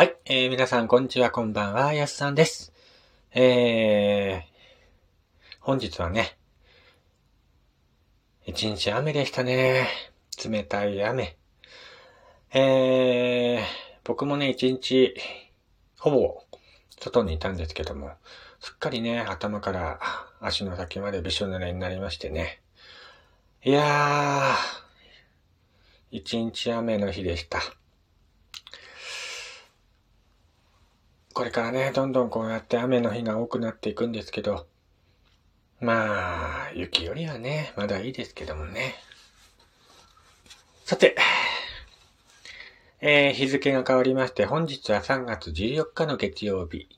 [0.00, 2.72] はい、えー、皆さん、こんにちは、こんばんは、やすさんです。
[3.34, 6.38] えー、本日はね、
[8.46, 9.88] 一日雨でしたね。
[10.42, 11.36] 冷たい雨。
[12.54, 13.60] えー、
[14.02, 15.14] 僕もね、一日、
[15.98, 16.44] ほぼ、
[16.98, 18.12] 外にいたんですけども、
[18.58, 20.00] すっかりね、頭から
[20.40, 22.62] 足の先までびしょ濡れになりましてね。
[23.62, 27.60] いやー、一日雨の日でした。
[31.40, 34.66] これからね、どんどんこうやって雨の日が多くなっていくんですけど、
[35.80, 38.96] まあ、雪よりはね、まだいいですけどもね。
[40.84, 41.16] さて、
[43.00, 46.90] えー、日付が変わりまして、本日は3月14日の月曜日。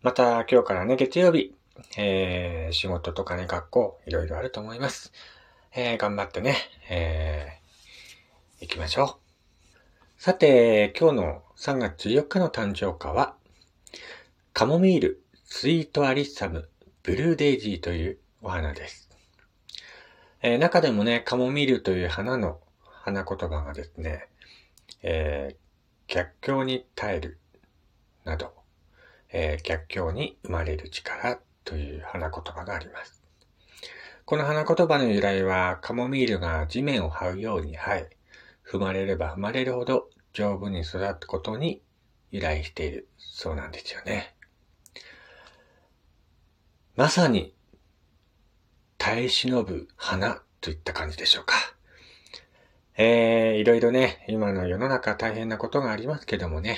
[0.00, 1.54] また今日からね、月曜日、
[1.98, 5.12] えー、仕事とかね、学校、いろいろあると思います。
[5.74, 6.56] えー、頑張ってね、
[6.88, 9.28] えー、行きましょう。
[10.16, 13.37] さて、今日の3月14日の誕生花は、
[14.58, 16.68] カモミール、スイートアリッサム、
[17.04, 19.08] ブルーデイジーというお花です。
[20.42, 24.26] えー中でもね、カモミールという花の花言葉がですね、
[25.04, 27.38] えー逆境に耐える
[28.24, 28.52] など、
[29.30, 33.22] えー逆境に生まれる力という花言葉があります。
[34.24, 38.10] この花言葉の由来は、カモミールが地面を這うように生え、
[38.68, 41.80] 踏まれれば踏まれるほど丈夫に育つことに
[42.32, 44.34] 由来しているそうなんですよね。
[46.98, 47.54] まさに
[48.98, 51.54] 耐え忍ぶ花といった感じでしょうか。
[52.96, 56.76] えー、いろいろね、今の世の中大変なことがありますけどもね、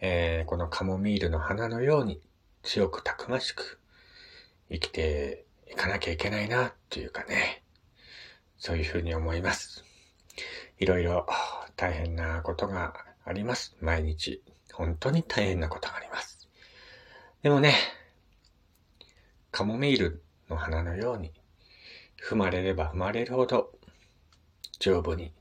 [0.00, 2.22] えー、このカモミールの花のように
[2.62, 3.78] 強くたくましく
[4.70, 7.62] 生きていかなきゃいけないなっていうかね、
[8.56, 9.84] そういうふうに思います。
[10.78, 11.26] いろいろ
[11.76, 12.94] 大変なことが
[13.26, 13.76] あります。
[13.82, 14.42] 毎日。
[14.72, 16.48] 本当に大変なことがあります。
[17.42, 17.74] でもね、
[19.50, 21.32] カモミールの花のように、
[22.28, 23.72] 踏まれれば踏まれるほど、
[24.78, 25.32] 丈夫に、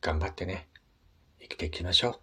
[0.00, 0.68] 頑張ってね、
[1.40, 2.20] 生きていきましょう。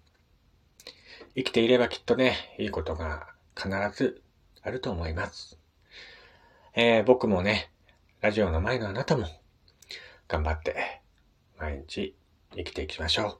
[1.36, 4.22] 生きていればきっとね、いいことが必ず
[4.62, 5.58] あると思います。
[6.76, 7.72] えー、僕もね、
[8.22, 9.28] ラジオの前のあなたも、
[10.28, 11.02] 頑張って、
[11.58, 12.16] 毎日
[12.56, 13.40] 生きていきましょ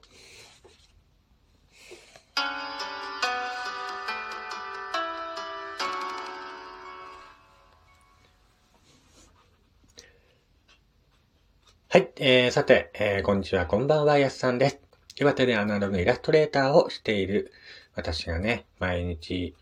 [12.00, 14.78] い、えー、さて、えー、こんにちは、こんばんは、やすさんです。
[15.16, 17.52] 岩手でアナログイラストレーターをしている
[17.94, 19.54] 私がね、毎日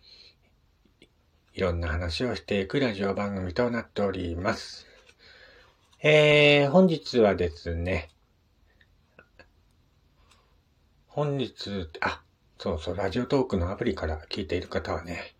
[1.54, 4.86] いろんな話をしていくラジオ番組となっております。
[6.00, 8.08] えー、本日はですね、
[11.08, 12.22] 本日、あ、
[12.58, 15.34] そうそう、ラジオトークのアプリから聞いている方はね、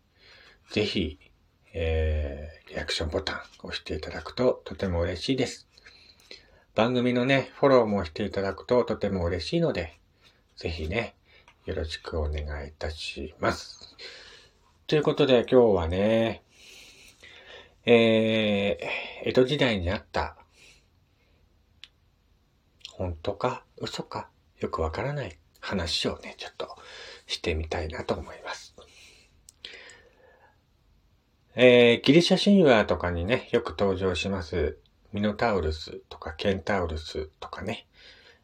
[0.72, 1.20] ぜひ、
[1.72, 5.68] えー、リアクションボタンを押していただくととても嬉しいです。
[6.75, 9.99] 番組のね、フォローもしていただくととても嬉しいので、
[10.56, 11.15] ぜひね、
[11.67, 13.97] よろしくお願いいたします。
[14.87, 16.43] ということで今日はね、
[17.84, 20.37] えー、江戸時代にあった、
[22.93, 26.77] 本当か嘘かよくわからない話をね、ちょっと
[27.27, 28.75] してみたいなと思います。
[31.55, 34.79] えー、ギリシャ神話とかにね、よく登場します、
[35.12, 37.86] ミノタウルスとかケンタウルスとかね、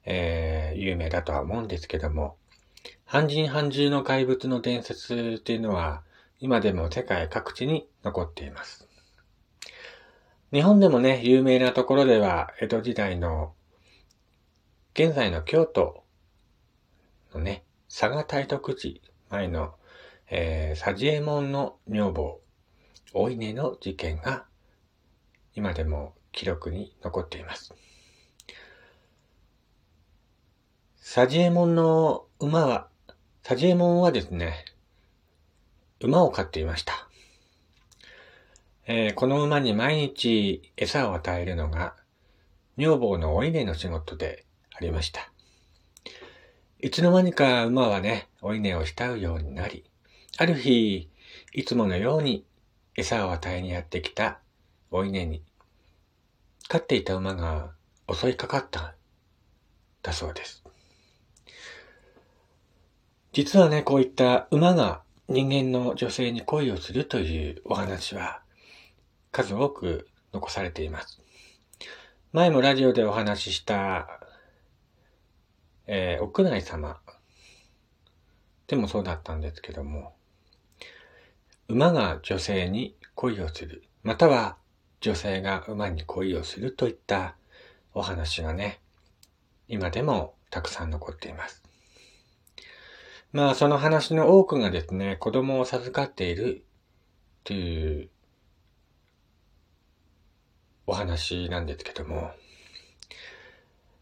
[0.06, 2.36] えー、有名だとは思うんですけども、
[3.04, 6.02] 半人半獣の怪物の伝説っていうのは、
[6.41, 8.88] 今でも世界各地に残っています。
[10.52, 13.54] 日本でもね、有名なところでは、江戸時代の、
[14.94, 16.04] 現在の京都
[17.34, 19.00] のね、佐賀大徳寺
[19.31, 19.75] 前の、
[20.31, 22.41] えー、佐治右衛門の女房、
[23.12, 24.46] お稲の事件が、
[25.54, 27.75] 今でも記録に残っています。
[30.99, 32.89] 佐治右衛門の馬は、
[33.43, 34.64] 佐治右衛門はですね、
[36.00, 37.08] 馬を飼っていました。
[38.87, 41.94] えーこの馬に毎日餌を与えるのが、
[42.76, 44.44] 女房のお稲の仕事で
[44.75, 45.31] ありました。
[46.81, 49.85] いつの間にか馬はね、お稲を慕うようになり、
[50.37, 51.08] ある日、
[51.53, 52.44] いつものように
[52.97, 54.41] 餌を与えにやってきた
[54.91, 55.43] お稲に、
[56.69, 57.72] 飼っていた馬が
[58.12, 58.94] 襲いかかった、
[60.02, 60.64] だそうです。
[63.32, 68.43] 実はね、こういった馬が人間の女性に恋をするというお話は
[69.32, 71.20] 数多く残されています。
[72.32, 74.08] 前もラジオでお話しした、
[75.87, 77.00] えー、屋内様
[78.67, 80.14] でもそうだったんですけども、
[81.69, 84.56] 馬が女性に恋をする、または
[85.05, 87.37] 女性が馬に恋をするといった
[87.93, 88.81] お話がね、
[89.69, 91.62] 今でもたくさん残っています。
[93.31, 96.65] まあその話の多くがですね、子供を授かっている
[97.45, 98.09] という
[100.87, 102.31] お話なんですけども、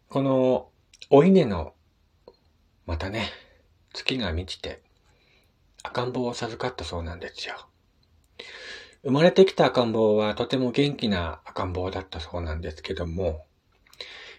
[0.09, 0.69] この
[1.11, 1.75] お稲の
[2.87, 3.27] またね、
[3.93, 4.81] 月が満ちて
[5.83, 7.57] 赤ん坊を授かったそうなんですよ。
[9.05, 13.47] 生まれてきた赤ん坊はとても元気な赤ん坊だったそうなんですけども、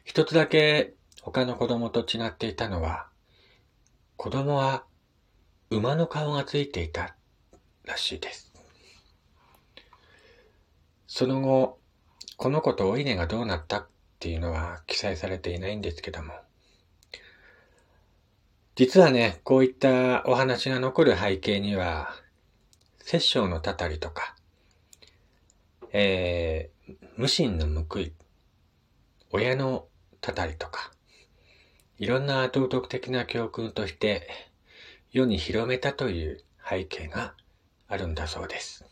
[0.06, 3.07] 一つだけ他の子供と違っていたのは、
[4.15, 4.86] 子供は
[5.69, 7.15] 馬の顔がついていた
[7.83, 8.54] らしいです。
[11.07, 11.77] その後、
[12.38, 13.88] この子とお稲がどうなったっ
[14.19, 16.33] ていうのは記載されていないんですけども、
[18.75, 22.15] 実はね、こういったお話が残る背景には、
[23.00, 24.36] 殺生のたたりとか、
[25.95, 28.13] えー、無心の報い、
[29.29, 29.87] 親の
[30.21, 30.91] たたりとか、
[31.99, 34.27] いろんな道徳的な教訓として
[35.11, 37.35] 世に広めたという背景が
[37.87, 38.85] あるんだそうです。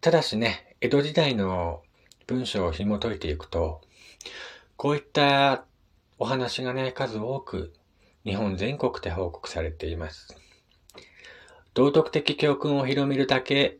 [0.00, 1.82] ただしね、江戸時代の
[2.26, 3.82] 文章を紐解いていくと、
[4.76, 5.64] こういった
[6.18, 7.72] お話がね、数多く
[8.24, 10.36] 日本全国で報告されています。
[11.74, 13.78] 道徳的教訓を広めるだけ、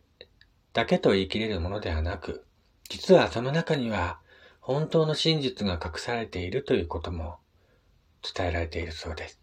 [0.77, 2.45] だけと言い切れるものではなく、
[2.87, 4.19] 実はその中には
[4.61, 7.37] 本当の真実が隠されているということも
[8.21, 9.41] 伝えられているそうです。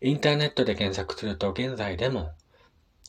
[0.00, 2.30] インターネットで検索すると現在でも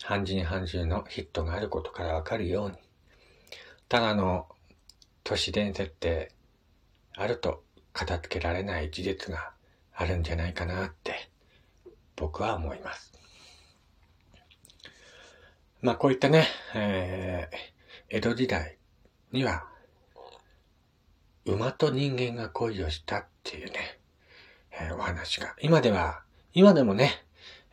[0.03, 2.75] 半人半獣のヒットがあることからわかるように、
[3.87, 4.49] ただの
[5.23, 6.33] 都市伝説って
[7.15, 7.63] あると
[7.93, 9.53] 片付けられない事実が
[9.93, 11.29] あるんじゃないかなって
[12.17, 13.16] 僕は思います。
[15.87, 16.45] まあこういったね、
[16.75, 18.77] えー、江戸時代
[19.31, 19.63] には
[21.45, 23.97] 馬と人間が恋をしたっていうね、
[24.73, 26.23] えー、お話が、今では、
[26.53, 27.23] 今でもね、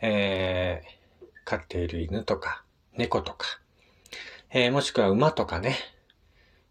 [0.01, 2.63] えー、飼っている犬とか
[2.97, 3.59] 猫とか、
[4.51, 5.75] えー、もしくは馬とかね、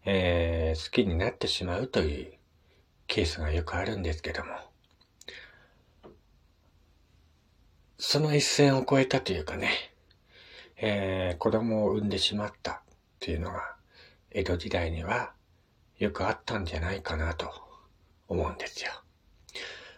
[0.06, 2.32] えー、好きになってしまうという
[3.06, 4.52] ケースがよくあるんですけども、
[7.98, 9.93] その一線を越えたというかね、
[10.86, 12.76] えー、子供を産んでしまったっ
[13.18, 13.74] ていうのが、
[14.30, 15.32] 江戸時代には
[15.98, 17.50] よくあったんじゃないかなと
[18.28, 18.90] 思うんですよ。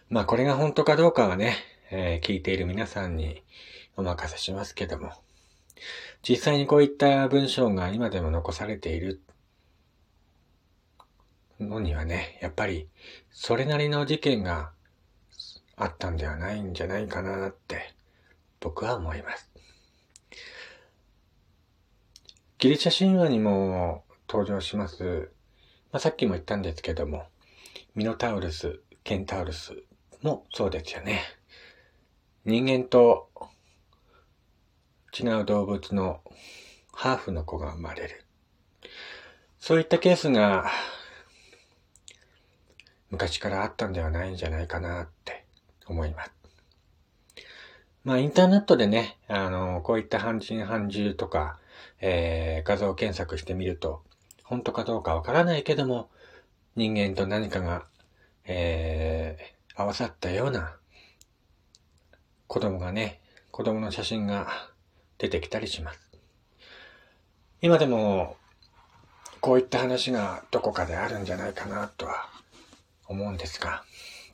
[0.09, 1.57] まあこれが本当かどうかはね、
[1.91, 3.43] えー、聞いている皆さんに
[3.97, 5.11] お任せしますけども、
[6.21, 9.21] 実際にこういった文章が今でも残されている
[11.59, 12.87] のにはね、やっぱり
[13.29, 14.71] それなりの事件が
[15.75, 17.93] あったんではないんじゃないかなって
[18.61, 19.51] 僕は思います。
[22.59, 25.29] ギリシャ神話にも登場します、
[25.91, 27.27] まあ、さっきも言ったんですけども、
[27.93, 29.75] ミノタウルス、ケンタウルス
[30.23, 31.21] もそうですよね。
[32.45, 33.29] 人間と
[35.15, 36.21] 違う動物の
[36.91, 38.25] ハーフの子が生まれる。
[39.59, 40.65] そういったケースが
[43.11, 45.45] 昔からあったんではないんじゃないかなって
[45.85, 46.31] 思います。
[48.03, 51.59] まあ、インターネットでね、あの、こういった半人半獣とか、
[51.99, 54.03] えー、画像検索してみると、
[54.43, 56.09] 本当かどうかわからないけども、
[56.75, 57.85] 人間と何かが、
[58.45, 60.77] えー、合わさったような
[62.47, 63.19] 子供がね、
[63.51, 64.47] 子供の写真が
[65.17, 65.99] 出てきたりします。
[67.61, 68.37] 今でも、
[69.41, 72.29] こういった話がどこかであるんじゃないかなとは
[73.07, 73.83] 思うんですが、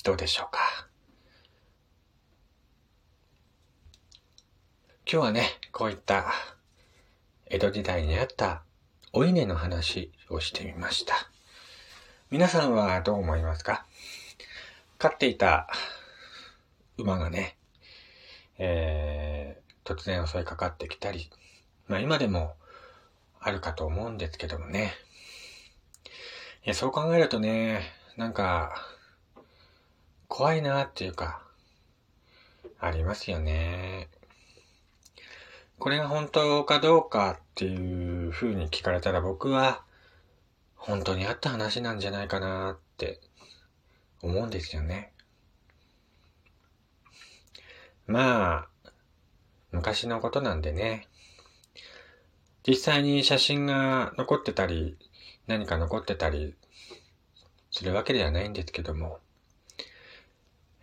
[0.04, 0.88] どうでしょうか。
[5.12, 6.34] 今日はね、こういった
[7.54, 8.64] 江戸時代にあった
[9.12, 11.14] お稲の話をしてみました。
[12.32, 13.86] 皆さんはどう思いますか？
[14.98, 15.68] 飼っていた
[16.98, 17.56] 馬がね、
[18.58, 21.30] えー、突然襲いかかってきたり、
[21.88, 22.56] まあ今でも
[23.40, 24.92] あるかと思うんですけどもね。
[26.66, 27.84] いや、そう考えるとね、
[28.18, 28.74] なんか、
[30.28, 31.44] 怖いなっていうか、
[32.80, 34.10] ありますよね。
[35.84, 39.84] これが本当かどうかっていう風に聞かれたら僕は、
[40.78, 43.20] 本当にあった話なんじゃないかなって
[44.22, 45.12] 思うんですよね。
[48.08, 48.92] まあ、
[49.74, 51.10] 昔のことなんでね。
[52.66, 54.98] 実際に写真が残ってたり、
[55.48, 56.56] 何か残ってたり
[57.72, 59.20] するわけではないんですけども、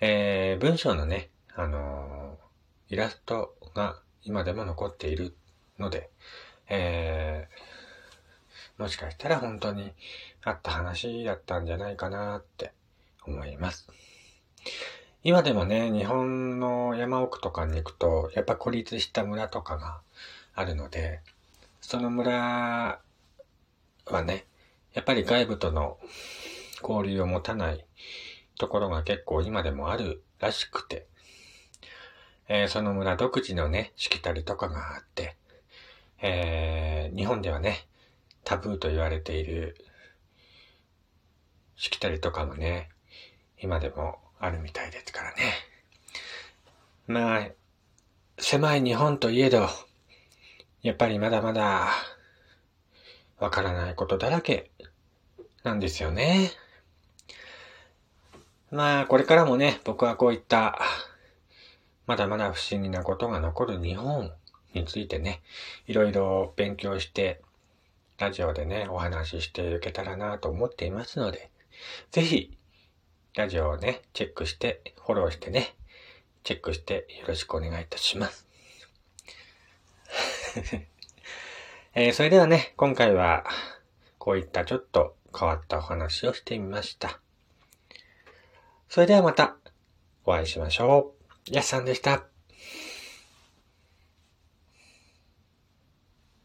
[0.01, 5.35] えー、文章のね、あのー、イラストが今でも残っている
[5.79, 6.11] ので、
[6.69, 9.93] えー、もしかしたら本当に
[10.45, 12.73] あった話だったんじゃないかなって
[13.27, 13.89] 思います。
[15.23, 20.01] 今でもね、日本の山奥とかに行くと、やっぱ孤立した村とかが
[20.55, 21.21] あるので、
[21.81, 23.01] その村
[24.07, 24.47] はね、
[24.95, 25.99] やっぱり外部との
[26.83, 27.85] 交流を持たない
[28.59, 31.07] ところが結構今でもあるらしくて、
[32.53, 35.37] えー、その村独自のね、しきたりとかがあって、
[36.21, 37.87] えー、日本ではね、
[38.43, 39.77] タブーと言われている
[41.77, 42.89] しきたりとかもね、
[43.61, 45.37] 今でもあるみたいですからね。
[47.07, 47.49] まあ、
[48.37, 49.69] 狭い日本といえど、
[50.83, 51.87] やっぱりまだまだ、
[53.39, 54.73] わからないことだらけ
[55.63, 56.51] なんですよね。
[58.73, 60.81] まあ、これからもね、僕はこういった、
[62.11, 64.33] まだまだ不思議なことが残る日本
[64.75, 65.43] についてね、
[65.87, 67.41] いろいろ勉強して、
[68.19, 71.53] ラジオでね、お話ししていけたらなと思っていますので、
[72.11, 72.59] ぜひ、
[73.37, 75.77] ラジオをね、チェックして、フォローしてね、
[76.43, 78.45] チェックしてよろしくお願いいたします。
[81.95, 83.45] えー、それではね、今回は、
[84.19, 87.21] こういったちょっと変わったお話をしてみました。
[88.89, 89.55] それではまた、
[90.25, 91.20] お会いしましょう。
[91.47, 92.30] やっさんでした。